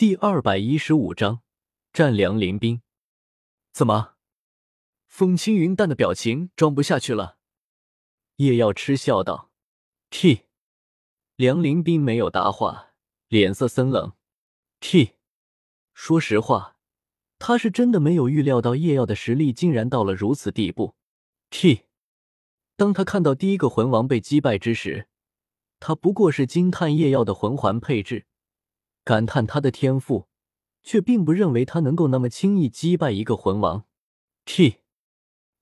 [0.00, 1.42] 第二百一十五章
[1.92, 2.80] 战梁林兵。
[3.70, 4.14] 怎么？
[5.06, 7.36] 风轻云淡的表情装不下去了。
[8.36, 9.50] 叶耀嗤笑道
[10.08, 10.46] ：“T。”
[11.36, 12.94] 梁林兵没有答话，
[13.28, 14.14] 脸色森冷。
[14.80, 15.16] T。
[15.92, 16.78] 说实话，
[17.38, 20.94] 他是真的没有预料到叶耀的实力竟然到了如此地步。
[21.50, 21.82] T。
[22.74, 25.08] 当他看到第一个魂王被击败之时，
[25.78, 28.24] 他不过是惊叹叶耀的魂环配置。
[29.10, 30.28] 感叹他的天赋，
[30.84, 33.84] 却并不认为他能够那么轻易击败一个魂王。
[34.44, 34.82] T，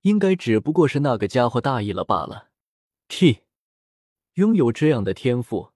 [0.02, 2.50] 应该只不过是那个家伙大意了罢了。
[3.08, 3.44] T，
[4.34, 5.72] 拥有这样的天赋，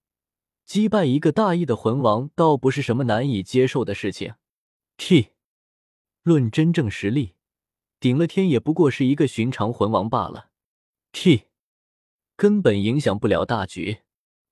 [0.67, 4.35] 击败一个大意的魂王，倒不是什么难以接受的事情。
[4.99, 5.29] T，
[6.23, 7.37] 论真正实力，
[7.99, 10.51] 顶了天也不过是一个寻常魂王罢了。
[11.13, 11.45] T，
[12.37, 14.03] 根本影响不了大局。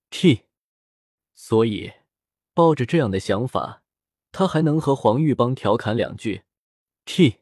[0.09, 0.45] T，
[1.35, 1.93] 所以。
[2.61, 3.83] 抱着这样的想法，
[4.33, 6.43] 他还能和黄玉邦调侃两句。
[7.07, 7.39] T，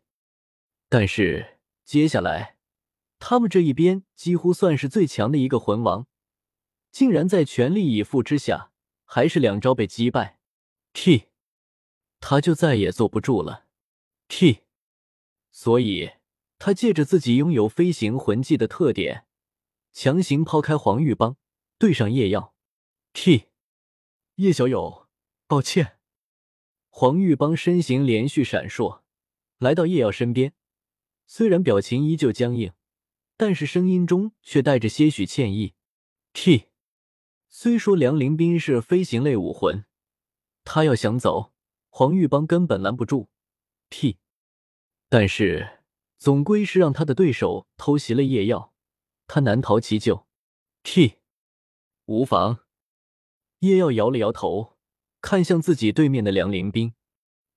[0.89, 2.56] 但是接下来，
[3.19, 6.07] 他们这一边几乎算是最强的一个魂王，
[6.92, 8.70] 竟然在全力以赴之下，
[9.05, 10.39] 还是两招被击败。
[10.92, 11.25] T，
[12.20, 13.64] 他就再也坐不住了。
[14.29, 14.61] T，
[15.51, 16.12] 所以
[16.61, 19.27] 他借着自己拥有飞行魂技的特点，
[19.92, 21.37] 强行抛开黄玉邦，
[21.77, 22.55] 对上叶耀。
[23.12, 23.48] T，
[24.37, 25.08] 叶小友。
[25.49, 25.99] 抱歉，
[26.91, 29.01] 黄玉邦身形连续闪烁，
[29.57, 30.53] 来到叶耀身边。
[31.27, 32.75] 虽然表情依旧僵硬，
[33.35, 35.73] 但是声音中却带着些许歉意。
[36.35, 36.67] T，
[37.49, 39.87] 虽说梁林斌是飞行类武魂，
[40.65, 41.55] 他要想走，
[41.89, 43.31] 黄玉邦根本拦不住。
[43.89, 44.19] T，
[45.09, 45.81] 但是
[46.19, 48.75] 总归是让他的对手偷袭了叶耀，
[49.27, 50.27] 他难逃其咎。
[50.83, 51.15] T，
[52.05, 52.67] 无妨。
[53.61, 54.75] 叶耀摇了摇头。
[55.20, 56.94] 看向自己对面的梁林兵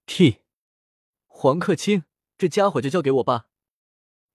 [0.07, 0.39] ，T，
[1.27, 2.05] 黄克清，
[2.37, 3.47] 这家伙就交给我吧，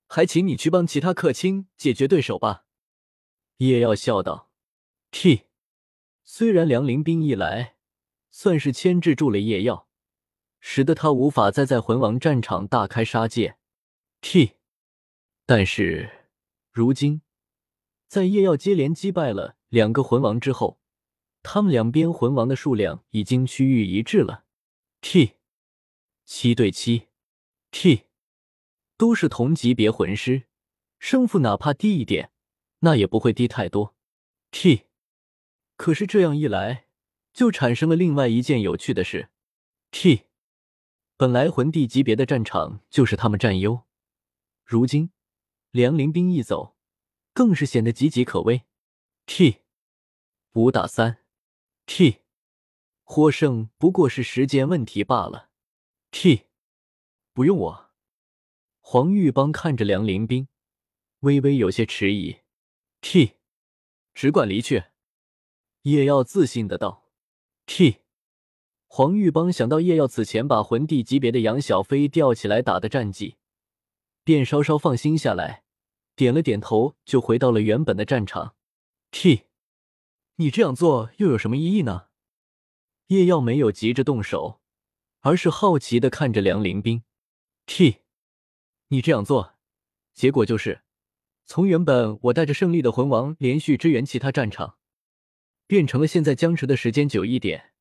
[0.06, 2.64] 还请你去帮其他客卿解决对手吧。
[3.56, 4.50] 叶耀笑道
[5.10, 5.46] ：“T，
[6.22, 7.76] 虽然梁林兵一来，
[8.30, 9.88] 算是牵制住了叶耀，
[10.60, 13.58] 使得他无法再在魂王战场大开杀戒
[14.20, 14.52] ，T，
[15.44, 16.28] 但是
[16.70, 17.22] 如今，
[18.06, 20.78] 在叶耀接连击败了两个魂王之后。”
[21.48, 24.46] 他们两边魂王的数量已经趋于一致了
[25.00, 25.34] ，T
[26.24, 27.06] 七对七
[27.70, 28.06] ，T
[28.96, 30.48] 都是同级别魂师，
[30.98, 32.32] 胜负哪怕低一点，
[32.80, 33.94] 那也不会低太多
[34.50, 34.86] ，T。
[35.76, 36.86] 可是这样一来，
[37.32, 39.30] 就产生了另外一件有趣的事
[39.92, 40.22] ，T。
[41.16, 43.84] 本来魂帝级别的战场就是他们占优，
[44.64, 45.12] 如今
[45.70, 46.74] 梁林兵一走，
[47.32, 48.62] 更是显得岌岌可危
[49.26, 49.58] ，T
[50.54, 51.18] 五打三。
[51.86, 52.22] T，
[53.04, 55.50] 获胜不过是时间问题罢了。
[56.10, 56.46] T，
[57.32, 57.90] 不用我。
[58.80, 60.48] 黄玉邦看着梁林兵，
[61.20, 62.40] 微微有些迟疑。
[63.00, 63.36] T，
[64.14, 64.84] 只管离去。
[65.82, 67.08] 叶耀自信的道。
[67.66, 68.00] T，
[68.88, 73.36] 黄玉邦想到叶耀此前把魂帝级别的杨小飞吊起来打的战绩，
[74.24, 75.62] 便稍稍放心下来，
[76.16, 78.56] 点了点头，就回到了原本的战场。
[79.12, 79.44] T。
[80.36, 82.08] 你这样做又有什么意义呢？
[83.06, 84.60] 叶耀没有急着动手，
[85.20, 87.04] 而是好奇的看着梁林兵。
[87.64, 88.02] T，
[88.88, 89.54] 你这样做，
[90.12, 90.82] 结果就是
[91.46, 94.76] 从原本我带着胜利的魂王连续支援其他战场，
[95.66, 97.72] 变成了现在僵持的时间久一点，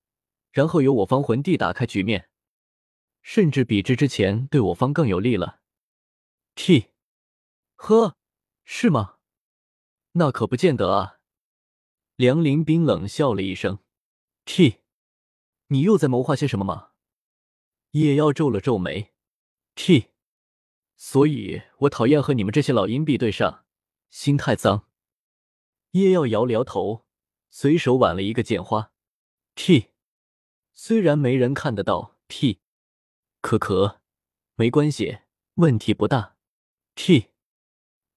[0.51, 2.29] 然后由我方魂帝打开局面，
[3.21, 5.59] 甚至比之之前对我方更有利了。
[6.55, 6.91] T，
[7.75, 8.15] 呵，
[8.63, 9.17] 是吗？
[10.13, 11.14] 那可不见得啊。
[12.17, 13.79] 梁林冰冷笑了一声
[14.45, 14.77] ：“T，
[15.67, 16.91] 你又在谋划些什么吗？”
[17.91, 19.11] 叶耀皱了皱眉
[19.75, 20.11] ：“T，
[20.95, 23.65] 所以我讨厌和你们这些老阴币对上，
[24.09, 24.87] 心太脏。”
[25.91, 27.05] 叶耀摇了摇头，
[27.49, 28.93] 随手挽了一个剑花
[29.55, 29.89] ：“T，
[30.71, 32.61] 虽然没人看得到，T，
[33.41, 33.99] 可可，
[34.55, 35.17] 没关系，
[35.55, 36.37] 问题不大。
[36.95, 37.31] T，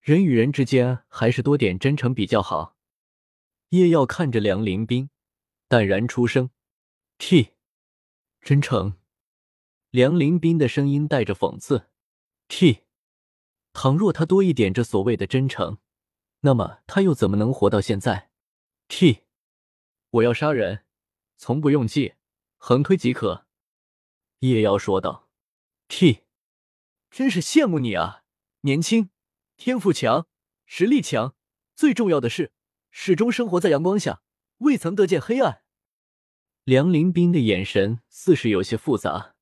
[0.00, 2.76] 人与人之间还是多点真诚比较好。”
[3.70, 5.10] 叶耀看着梁林斌，
[5.68, 6.50] 淡然出声
[7.18, 7.52] ：“T，
[8.40, 8.96] 真诚。”
[9.90, 11.90] 梁林斌的声音带着讽刺
[12.48, 12.84] ：“T，
[13.74, 15.78] 倘若他多一点这所谓的真诚，
[16.40, 18.30] 那么他又怎么能活到现在
[18.88, 19.24] ？”T，
[20.10, 20.86] 我要杀人，
[21.36, 22.14] 从不用计，
[22.56, 23.46] 横推即可。”
[24.40, 25.28] 叶耀说道。
[25.88, 26.24] “T，
[27.10, 28.24] 真是羡慕你啊，
[28.62, 29.10] 年轻，
[29.58, 30.26] 天赋强，
[30.64, 31.34] 实力强，
[31.74, 32.52] 最重要的是。”
[32.90, 34.22] 始终生活在阳光下，
[34.58, 35.62] 未曾得见黑暗。
[36.64, 39.34] 梁林斌的眼神似是有些复杂。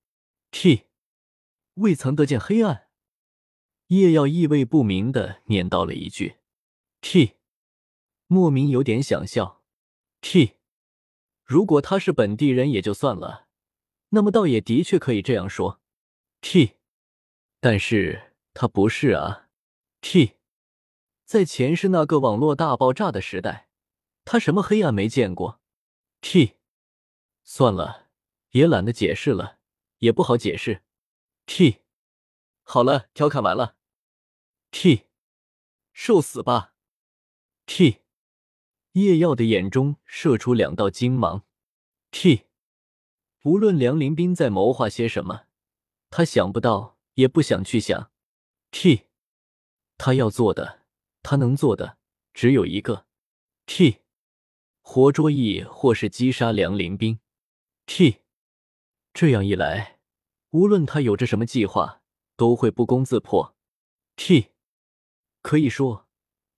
[0.51, 0.85] T，
[1.75, 2.89] 未曾得见黑暗。
[3.89, 6.37] 叶耀意味不明的念叨了一句。
[7.01, 7.35] T，
[8.27, 9.65] 莫名有点想笑。
[10.21, 10.55] T，
[11.45, 13.49] 如果他是本地人也就算了，
[14.11, 15.81] 那么倒也的确可以这样说。
[16.41, 16.77] T，
[17.61, 19.49] 但是他不是啊。
[20.01, 20.36] T，
[21.27, 23.69] 在前世那个网络大爆炸的时代，
[24.25, 25.61] 他什么黑暗没见过
[26.21, 26.55] ？T。
[27.43, 28.07] 算了，
[28.51, 29.59] 也懒得解释了，
[29.99, 30.85] 也不好解释。
[31.47, 31.83] T，
[32.63, 33.77] 好了，调侃完了。
[34.71, 35.07] T，
[35.93, 36.75] 受死吧。
[37.67, 38.03] T，
[38.93, 41.45] 叶耀的眼中射出两道金芒。
[42.13, 42.47] T，
[43.43, 45.47] 无论梁林斌在谋划些什么，
[46.09, 48.13] 他想不到，也不想去想。
[48.71, 49.07] T，
[49.99, 50.86] 他要做的，
[51.29, 51.99] 他能做的
[52.33, 53.07] 只有一个。
[53.67, 53.99] T，
[54.81, 57.19] 活捉亦或是击杀梁林斌。
[57.85, 58.19] T，
[59.13, 59.99] 这样一来，
[60.51, 62.01] 无论他有着什么计划，
[62.37, 63.57] 都会不攻自破。
[64.15, 64.53] T，
[65.43, 66.07] 可以说，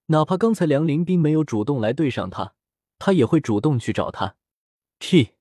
[0.05, 2.53] 哪怕刚才梁林斌没有主动来对上他，
[2.99, 4.35] 他也会主动去找他。
[4.99, 5.31] T，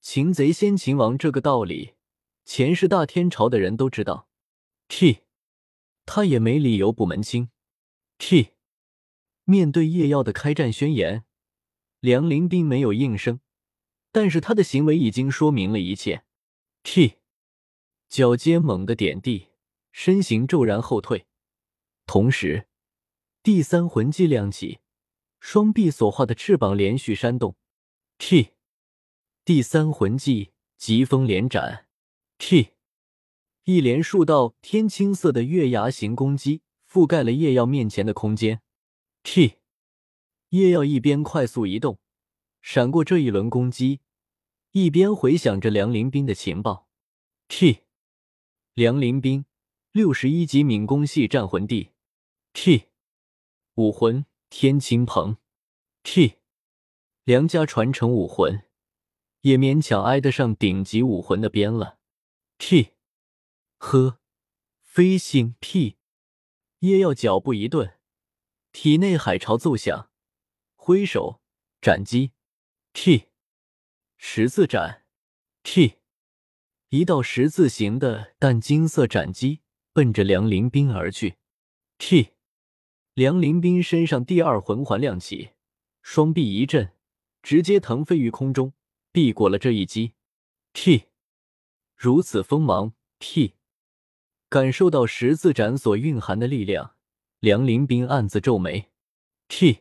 [0.00, 1.94] 擒贼先擒王这个道理，
[2.44, 4.28] 前世大天朝的人都知道。
[4.88, 5.20] T，
[6.04, 7.50] 他也没理由不门清。
[8.18, 8.50] T，
[9.44, 11.24] 面对叶耀的开战宣言，
[12.00, 13.40] 梁林并没有应声。
[14.10, 16.24] 但是他的行为已经说明了一切。
[16.82, 17.18] T，
[18.08, 19.48] 脚尖猛地点地，
[19.92, 21.26] 身形骤然后退，
[22.06, 22.66] 同时
[23.42, 24.80] 第三魂技亮起，
[25.40, 27.56] 双臂所化的翅膀连续扇动。
[28.16, 28.54] T，
[29.44, 31.86] 第三魂技疾风连斩。
[32.38, 32.70] T，
[33.64, 38.62] 一连数道天青色的月牙形攻击覆盖了叶耀面前的空间。
[39.22, 39.58] T，
[40.50, 41.98] 叶耀一边快速移动。
[42.62, 44.00] 闪过这一轮攻击，
[44.72, 46.88] 一边回想着梁林斌的情报。
[47.46, 47.80] T，
[48.74, 49.44] 梁林斌，
[49.92, 51.90] 六十一级敏攻系战魂帝。
[52.54, 52.86] T，
[53.74, 55.36] 武魂天青鹏。
[56.02, 56.38] T，
[57.24, 58.64] 梁家传承武魂，
[59.42, 61.98] 也勉强挨得上顶级武魂的边了。
[62.56, 62.94] T，
[63.76, 64.18] 呵，
[64.82, 65.97] 飞行 P，
[66.80, 67.94] 叶耀脚步一顿，
[68.70, 70.10] 体内海潮奏响，
[70.76, 71.40] 挥手
[71.80, 72.30] 斩击。
[72.92, 73.24] T，
[74.16, 75.04] 十字斩
[75.64, 75.94] ，T，
[76.90, 79.60] 一道十字形的淡金色斩击
[79.92, 81.38] 奔着梁林斌而去。
[81.98, 82.34] T，
[83.14, 85.50] 梁林斌身上第二魂环亮起，
[86.00, 86.92] 双臂一震，
[87.42, 88.72] 直接腾飞于空中，
[89.10, 90.14] 避过了这一击。
[90.72, 91.06] T，
[91.96, 92.94] 如此锋芒。
[93.18, 93.56] T，
[94.48, 96.94] 感受到十字斩所蕴含的力量，
[97.38, 98.90] 梁林斌暗自皱眉。
[99.46, 99.80] T，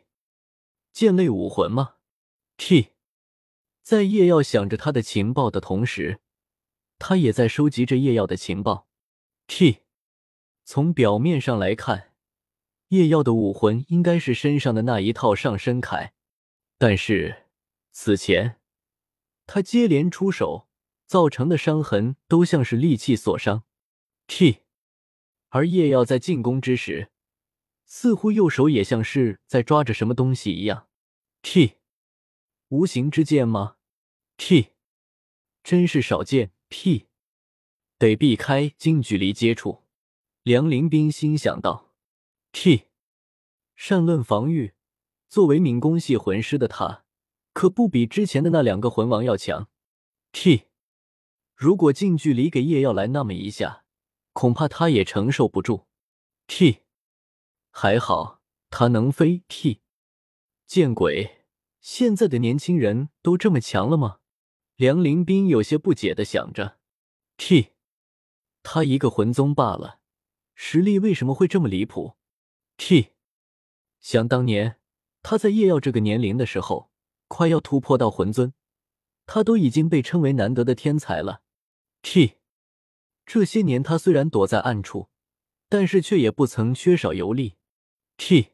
[0.92, 1.96] 剑类武魂吗
[2.58, 2.90] ？T。
[3.82, 6.20] 在叶耀想着他的情报的同时，
[7.00, 8.90] 他也在收集着叶耀的情报。
[9.48, 9.84] T，
[10.66, 12.14] 从表面上来看，
[12.90, 16.12] 叶耀的武魂应该是身上的那一套上身铠，
[16.78, 17.46] 但是
[17.92, 18.60] 此前
[19.46, 20.68] 他接连出手
[21.06, 23.64] 造成的伤痕都像是利器所伤。
[24.28, 24.60] T，
[25.50, 27.10] 而叶耀在进攻之时，
[27.86, 30.88] 似乎右手也像是在抓着什么东西一样。
[31.42, 31.78] T，
[32.68, 33.78] 无形之剑吗
[34.36, 34.74] ？T，
[35.64, 36.52] 真是少见。
[36.68, 37.08] P，
[37.98, 39.84] 得避开近距离接触。
[40.44, 41.94] 梁林斌心想到。
[42.52, 42.88] T，
[43.76, 44.74] 善论防御，
[45.30, 47.06] 作为敏攻系魂师的他，
[47.54, 49.70] 可不比之前的那两个魂王要强。
[50.34, 50.64] T，
[51.56, 53.86] 如果近距离给叶耀来那么一下，
[54.38, 55.88] 恐怕他也承受不住。
[56.46, 56.84] T，
[57.72, 59.42] 还好他能飞。
[59.48, 59.82] T，
[60.68, 61.48] 见鬼！
[61.82, 64.20] 现在的年轻人都这么强了吗？
[64.76, 66.78] 梁林斌有些不解的想着
[67.36, 67.72] ：“T，
[68.62, 70.02] 他一个魂宗罢了，
[70.54, 72.16] 实力为什么会这么离谱
[72.78, 73.14] ？”T，
[74.00, 74.80] 想当年
[75.24, 76.92] 他在叶耀这个年龄的时候，
[77.28, 78.54] 快要突破到魂尊，
[79.26, 81.42] 他都已经被称为难得的天才了。
[82.04, 82.37] T，
[83.28, 85.10] 这些年他虽然躲在暗处，
[85.68, 87.58] 但是却也不曾缺少游历。
[88.16, 88.54] T，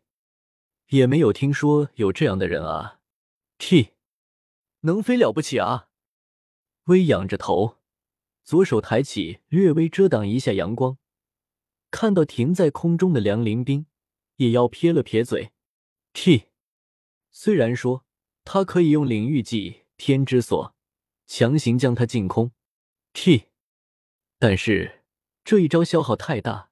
[0.88, 3.00] 也没有听说有这样的人啊。
[3.60, 3.92] T，
[4.82, 5.89] 能飞了不起啊！
[6.86, 7.77] 微仰着头，
[8.44, 10.98] 左手抬起，略微遮挡一下阳光。
[11.92, 13.86] 看到停在空中的梁林斌，
[14.38, 15.51] 也要撇了撇嘴。
[16.13, 16.48] T，
[17.30, 18.06] 虽然说
[18.44, 20.75] 他可以用领域技天之锁
[21.27, 22.51] 强行将他禁空
[23.13, 23.46] ，T，
[24.46, 25.04] 但是
[25.46, 26.70] 这一招消耗太大，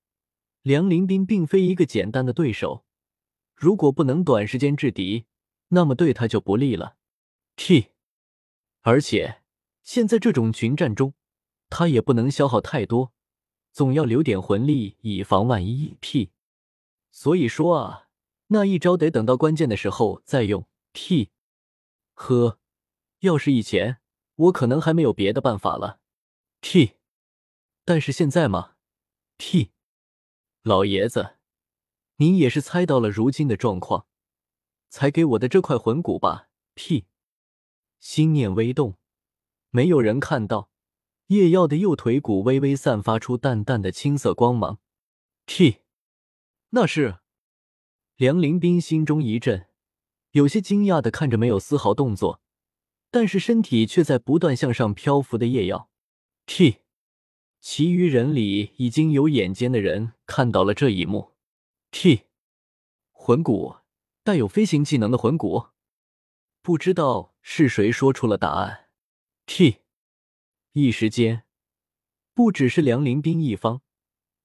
[0.62, 2.84] 梁林斌并非一个简单的对手。
[3.56, 5.26] 如果不能短时间制敌，
[5.70, 6.98] 那么对他就不利了。
[7.56, 7.92] T，
[8.82, 9.44] 而且。
[9.84, 11.14] 现在这种群战中，
[11.70, 13.14] 他也不能消耗太多，
[13.72, 15.96] 总要留点魂力以防万一。
[16.02, 16.32] 屁！
[17.10, 18.10] 所以说啊，
[18.48, 20.68] 那一招得等到关键的时候再用。
[20.92, 21.30] T，！
[22.16, 22.60] 呵，
[23.22, 24.02] 要是以前，
[24.36, 26.02] 我可能还没有别的办法了。
[26.60, 26.96] 屁！
[27.92, 28.76] 但是现在嘛，
[29.36, 29.72] 屁！
[30.62, 31.36] 老爷子，
[32.16, 34.08] 您也是猜到了如今的状况，
[34.88, 36.48] 才给我的这块魂骨吧？
[36.74, 37.08] 屁！
[38.00, 38.98] 心念微动，
[39.72, 40.70] 没有人看到
[41.28, 44.80] 叶耀的右腿骨微微散发出淡淡的青色光芒。
[45.44, 45.80] 屁！
[46.70, 47.20] 那是
[48.16, 49.68] 梁林斌心中一震，
[50.32, 52.42] 有些惊讶的看着没有丝毫动作，
[53.10, 55.90] 但是身体却在不断向上漂浮的叶耀。
[56.46, 56.78] 屁！
[57.62, 61.34] 其余人里已经有眼尖的人看到了这一幕。
[61.92, 62.24] T，
[63.12, 63.76] 魂骨，
[64.24, 65.68] 带有飞行技能的魂骨。
[66.64, 68.90] 不知道是谁说出了答案。
[69.46, 69.82] T，
[70.74, 71.44] 一时间，
[72.34, 73.82] 不只是梁林兵一方，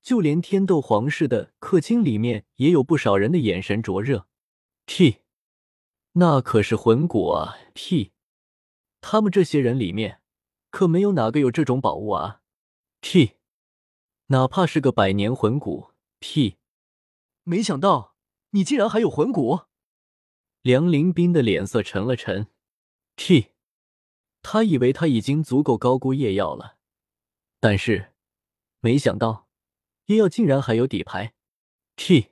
[0.02, 4.28] 就连天斗皇室的客卿里面也有不少人的眼神灼热。
[4.84, 5.22] T，
[6.12, 8.12] 那可是魂骨啊！T，
[9.00, 10.20] 他们这些人里面
[10.70, 12.42] 可没有哪个有这种宝物啊！
[13.08, 13.36] 屁！
[14.26, 16.56] 哪怕是个百年魂骨，屁！
[17.44, 18.16] 没想到
[18.50, 19.60] 你竟然还有魂骨。
[20.62, 22.48] 梁林斌的脸色沉了沉。
[23.14, 23.52] 屁！
[24.42, 26.78] 他以为他已经足够高估叶耀了，
[27.60, 28.12] 但是
[28.80, 29.46] 没想到
[30.06, 31.34] 叶耀竟然还有底牌。
[31.94, 32.30] 屁！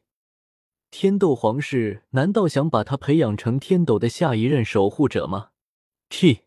[0.90, 5.50] 天斗皇室难道想把他培养成天斗的下一任守护者吗？
[6.08, 6.40] 屁！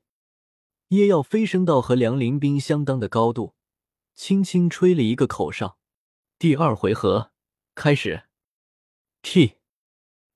[0.89, 3.53] 叶耀飞升到和梁林斌相当的高度。
[4.17, 5.77] 轻轻吹了一个口哨，
[6.39, 7.31] 第二回合
[7.75, 8.23] 开始。
[9.21, 9.57] T，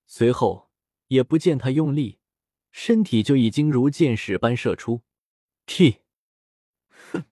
[0.05, 0.69] 随后
[1.07, 2.19] 也不见他用力，
[2.71, 5.01] 身体就已经如箭矢般射出。
[5.65, 6.01] T，
[7.11, 7.25] 哼！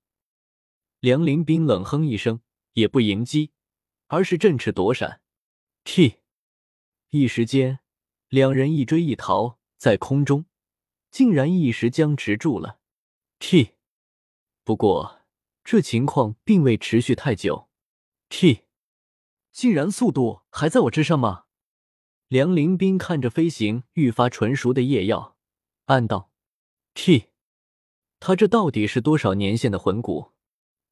[1.00, 2.42] 梁林斌冷哼一声，
[2.74, 3.52] 也不迎击，
[4.08, 5.22] 而是振翅躲闪。
[5.84, 6.16] T，
[7.12, 7.82] 一时间，
[8.28, 10.46] 两人一追一逃，在空中
[11.12, 12.80] 竟然一时僵持住了。
[13.38, 13.76] T，
[14.64, 15.19] 不过。
[15.72, 17.70] 这情况并未持续太久
[18.28, 18.62] ，T，
[19.52, 21.44] 竟然速度还在我之上吗？
[22.28, 25.38] 梁林斌看着飞行愈发纯熟的叶耀，
[25.86, 26.32] 暗道
[26.96, 27.26] ：T，
[28.20, 30.32] 他这到底是多少年限的魂骨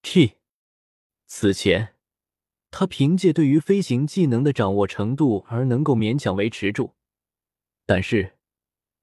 [0.04, 0.34] ？T，
[1.26, 1.96] 此前
[2.70, 6.94] 他凭借对于飞行技能的掌握程度而能够勉强维持住，
[7.88, 8.38] 但是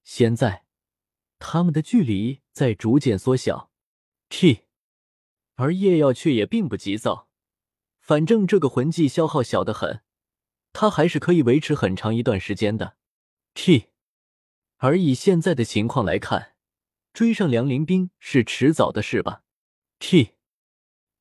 [0.04, 0.66] 现在
[1.40, 3.72] 他们的距离在逐渐缩小
[4.28, 4.60] ，T。
[5.56, 7.28] 而叶耀却也并不急躁，
[8.00, 10.02] 反正这个魂技消耗小得很，
[10.72, 12.96] 他还是可以维持很长一段时间的。
[13.54, 13.86] T，
[14.78, 16.54] 而以现在的情况来看，
[17.12, 19.42] 追上梁林兵是迟早的事吧
[20.00, 20.30] ？T，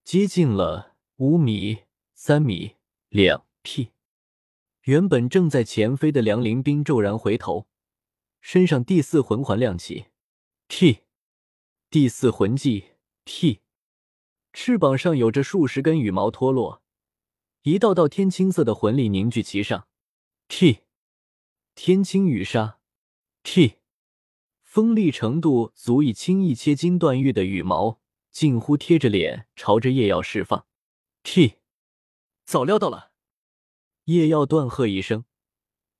[0.03, 1.83] 接近了五米、
[2.15, 2.77] 三米、
[3.09, 3.91] 两 T，
[4.81, 7.67] 原本正在前飞的梁林兵骤然回头，
[8.41, 10.07] 身上第四魂环亮起。
[10.67, 11.01] T，
[11.91, 12.85] 第四魂技
[13.25, 13.62] T。
[14.53, 16.83] 翅膀上有着数十根羽毛脱落，
[17.63, 19.87] 一道道天青色的魂力凝聚其上。
[20.47, 20.83] T，
[21.73, 22.79] 天青羽纱。
[23.41, 23.79] T，
[24.61, 27.99] 锋利程度足以轻易切金断玉的羽毛，
[28.31, 30.67] 近乎贴着脸朝着叶耀释放。
[31.23, 31.55] T，
[32.45, 33.11] 早料到了。
[34.05, 35.25] 叶耀断喝一声，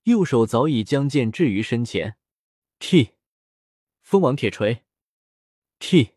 [0.04, 2.16] 右手早已将剑置于身前。
[2.78, 3.14] T，
[4.00, 4.84] 风王铁锤。
[5.80, 6.12] T。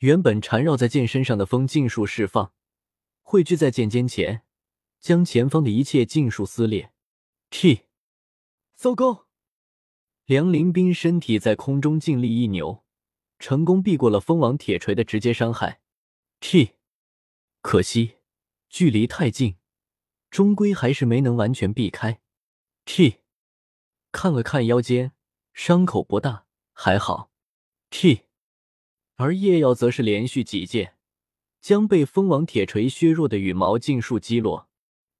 [0.00, 2.54] 原本缠绕在剑身上的风尽数释放，
[3.20, 4.44] 汇聚在剑尖前，
[4.98, 6.94] 将前方的一切尽数撕裂。
[7.50, 7.82] T，
[8.74, 9.26] 糟糕！
[10.24, 12.82] 梁林斌身体在空中尽力一扭，
[13.38, 15.82] 成功避过了风王铁锤的直接伤害。
[16.40, 16.76] T，
[17.60, 18.16] 可惜
[18.70, 19.56] 距离太近，
[20.30, 22.22] 终归还是没能完全避开。
[22.86, 23.18] T，
[24.12, 25.12] 看了看腰间，
[25.52, 27.30] 伤口不大，还好。
[27.90, 28.29] T。
[29.20, 30.96] 而叶耀则是连续几剑，
[31.60, 34.70] 将被风王铁锤削弱的羽毛尽数击落。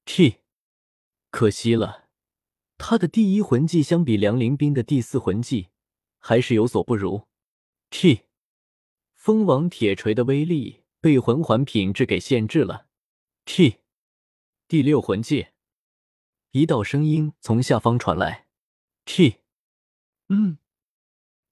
[0.06, 0.36] T，
[1.30, 2.08] 可惜了，
[2.78, 5.68] 他的第一魂技相比梁林斌的第四魂技
[6.18, 7.28] 还是有所不如。
[7.90, 8.22] T，
[9.12, 12.86] 风王铁锤的威力被魂环品质给限制了。
[13.44, 13.80] T，
[14.66, 15.48] 第六魂技，
[16.52, 18.46] 一道声音从下方传来。
[19.04, 19.40] T，
[20.30, 20.56] 嗯，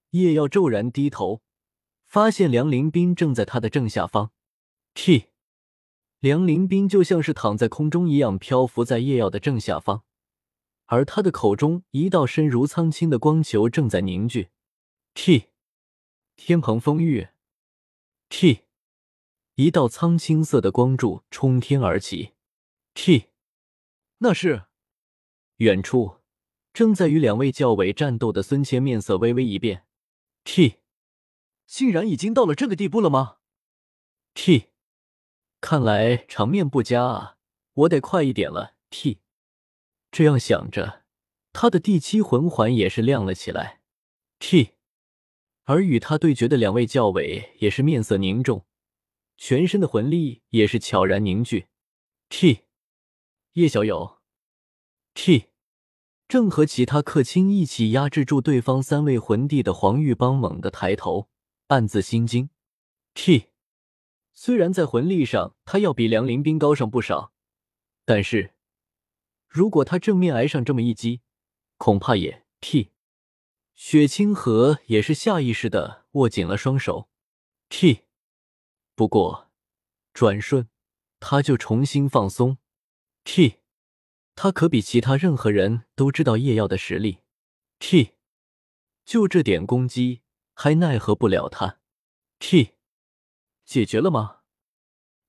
[0.09, 1.43] 叶耀骤然低头。
[2.09, 4.31] 发现梁林斌正在他的正下方
[4.95, 5.27] ，T，
[6.17, 10.03] 梁林斌就像是躺在空中一样漂浮在叶耀的正下方，
[10.87, 14.49] 而他的口中一道深如苍青的光球正在凝聚
[15.13, 15.49] ，T，
[16.35, 17.27] 天蓬风玉
[18.29, 18.61] ，T，
[19.53, 22.33] 一道苍青色的光柱冲天而起。
[22.95, 23.25] T，
[24.17, 24.63] 那是。
[25.57, 26.21] 远处
[26.73, 29.85] 正在与两位教委战斗的孙谦面色微微一变。
[30.45, 30.77] T，
[31.69, 33.37] 竟然已经到了这个地步了吗
[34.33, 34.69] ？T，
[35.61, 37.37] 看来场面不佳啊，
[37.73, 38.73] 我得快一点了。
[38.89, 39.19] T，
[40.11, 41.03] 这样想着，
[41.53, 43.81] 他的第七魂环也是亮了起来。
[44.39, 44.71] T。
[45.65, 48.65] 而与他对决的两位教委也是面色凝重，
[49.37, 51.67] 全身的魂力也是悄然凝聚。
[52.29, 52.61] T，
[53.53, 54.17] 叶小友
[55.13, 55.49] ，T，
[56.27, 61.29] 正和其他客卿一起压制住对方三位魂帝的黄玉邦猛地抬头，
[61.69, 62.49] 暗自心惊。
[63.13, 63.49] T，
[64.33, 67.31] 虽然在魂力上他要比梁林斌高上不少，
[68.05, 68.55] 但是
[69.47, 71.21] 如果他正面挨上这么一击，
[71.77, 72.91] 恐怕也 T。
[73.75, 77.07] 雪清河也是下意识的握紧了双手
[77.69, 78.05] ，T。
[78.95, 79.51] 不过
[80.11, 80.67] 转瞬
[81.19, 82.57] 他就重新放松
[83.23, 83.59] ，T。
[84.33, 87.19] 他可比其他任何人都知道叶耀的实力
[87.77, 88.15] ，T。
[89.05, 90.21] 就这点攻击
[90.61, 91.79] 还奈何不了他
[92.37, 92.71] ，T。
[93.63, 94.39] 解决了吗？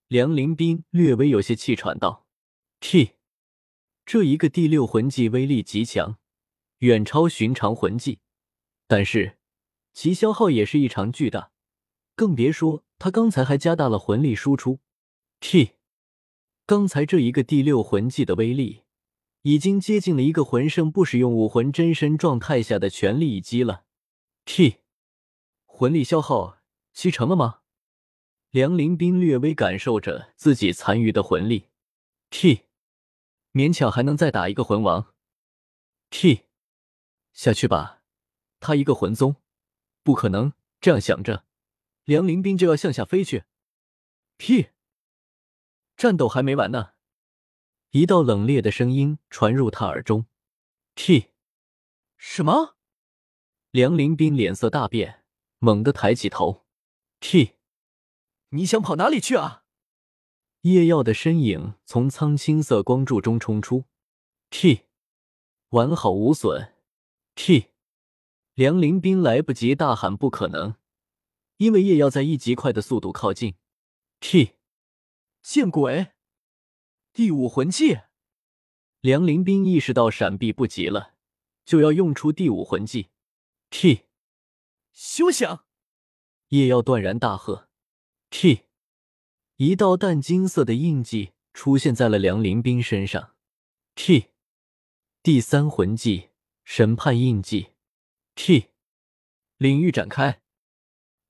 [0.09, 2.27] 梁林斌略微有些气喘道
[2.81, 3.13] ：“T。
[4.05, 6.19] 这一个第六魂技威力极强，
[6.79, 8.19] 远超寻常魂技。”
[8.89, 9.39] 但是，
[9.93, 11.53] 其消耗也是异常巨大，
[12.17, 14.81] 更别说他刚才还加大了魂力输出。
[15.39, 15.75] T，
[16.67, 18.83] 刚才这一个第六魂技的威力，
[19.43, 23.85] 已经接近了一个魂圣不使用武魂真身状态下的全力一击了。
[24.45, 24.80] T，
[25.81, 26.59] 魂力消耗
[26.93, 27.63] 七成了吗？
[28.51, 31.71] 梁林斌略微感受着自己残余的魂力。
[32.29, 32.67] T，
[33.55, 35.15] 勉强还能再打一个魂王。
[36.11, 36.43] T，
[37.33, 38.03] 下去吧。
[38.59, 39.37] 他一个魂宗，
[40.03, 41.47] 不可能这样想着。
[42.05, 43.45] 梁林斌就要向下飞去。
[44.37, 44.73] ，T，！
[45.97, 46.93] 战斗还没完呢！
[47.93, 50.27] 一道冷冽的声音传入他耳中。
[50.95, 51.31] T，
[52.19, 52.77] 什么？
[53.71, 55.20] 梁林斌脸色大变，
[55.61, 56.67] 猛地抬起头。
[57.21, 57.53] T，
[58.49, 59.65] 你想跑哪里去啊？
[60.63, 63.85] 叶耀的身影从苍青色光柱中冲出。
[64.51, 64.87] T，
[65.69, 66.75] 完好无损。
[67.35, 67.69] T。
[68.55, 70.75] 梁林斌来不及大喊“不可能”，
[71.57, 73.55] 因为叶耀在一极快的速度靠近。
[74.19, 74.57] T，
[75.41, 76.13] 见鬼！
[77.13, 78.01] 第五魂技。
[79.01, 81.15] 梁林斌意识到闪避不及了，
[81.65, 83.09] 就要用出第五魂技。
[83.71, 84.03] T，
[84.93, 85.65] 休想！
[86.49, 87.69] 叶耀断然大喝。
[88.31, 88.67] T，
[89.57, 93.35] 一道淡金色的印记出现在了梁林斌身上。
[93.95, 94.31] T，
[95.23, 96.31] 第三魂技
[96.65, 97.73] 审判印记。
[98.35, 98.71] T，
[99.57, 100.43] 领域展开，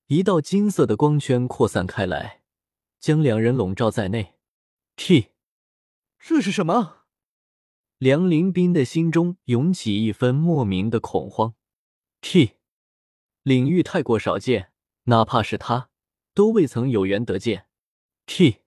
[0.07, 2.43] 一道金色的光圈扩散开来，
[2.99, 4.35] 将两人笼罩在内。
[4.95, 5.31] T，
[6.19, 7.05] 这是什么？
[7.97, 11.55] 梁林斌的心中涌起一分莫名的恐慌。
[12.21, 12.57] T，
[13.43, 14.71] 领域太过少见，
[15.03, 15.89] 哪怕是他
[16.33, 17.67] 都未曾有缘得见。
[18.25, 18.61] T，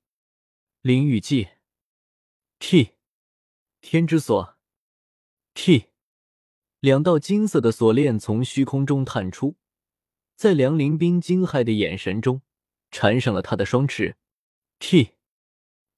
[0.80, 1.48] 领域技。
[2.58, 2.94] T，
[3.80, 4.56] 天之锁。
[5.54, 5.90] T。
[6.80, 9.56] 两道金色的锁链从虚空中探出，
[10.37, 12.42] 在梁林斌惊骇的眼神中
[12.90, 14.16] 缠上了他的双翅。
[14.78, 15.12] T，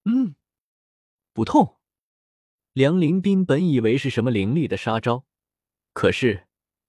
[0.05, 0.37] 嗯，
[1.33, 1.81] 不痛。
[2.73, 5.25] 梁林斌本以为是什么凌厉的杀招，
[5.93, 6.46] 可是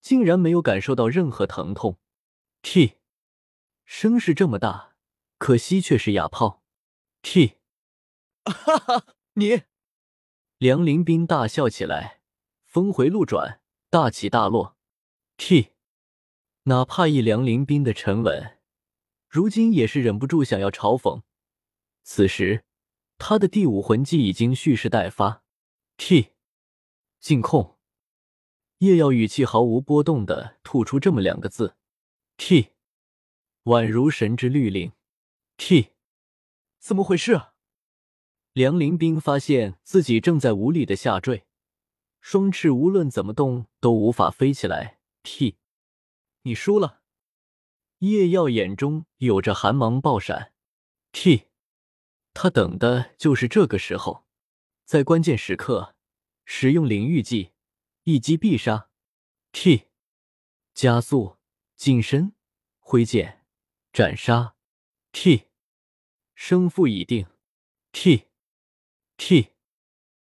[0.08, 2.00] 竟然没有感受到任何疼痛。
[2.62, 2.94] T，
[3.84, 4.96] 声势这么大，
[5.38, 6.64] 可惜却是哑炮。
[7.22, 7.58] T，
[8.46, 9.64] 哈哈，你！
[10.60, 12.22] 梁林斌大笑起来，
[12.64, 13.60] 峰回路转。
[13.90, 14.78] 大起大落
[15.36, 15.74] ，T，
[16.64, 18.60] 哪怕一梁林斌的沉稳，
[19.28, 21.24] 如今也是忍不住想要嘲讽。
[22.04, 22.64] 此时，
[23.18, 25.44] 他的第五魂技已经蓄势待发
[25.98, 26.30] ，T，
[27.20, 27.77] 禁控。
[28.80, 31.76] 叶耀语气毫无波动的吐出这么两个字
[32.38, 32.74] ，T，
[33.64, 34.92] 宛如神之律令
[35.58, 35.94] ，T，
[36.78, 37.56] 怎么回事啊？
[38.54, 41.46] 梁林冰发现自己正在无力的下坠。
[42.22, 45.00] 双翅无论怎么动都无法飞起来。
[45.24, 45.58] T，
[46.44, 47.02] 你输了。
[48.00, 50.54] 叶耀眼中有着寒芒爆闪。
[51.12, 51.48] T，
[52.34, 54.26] 他等的就是这个时候，
[54.86, 55.96] 在关键时刻
[56.46, 57.54] 使用领域技，
[58.10, 58.90] 一击必杀。
[59.52, 59.90] T，
[60.74, 61.40] 加速，
[61.76, 62.34] 近身，
[62.80, 63.46] 挥剑，
[63.92, 64.56] 斩杀。
[65.12, 65.50] T，
[66.34, 67.28] 胜负已定。
[67.92, 69.57] T，T。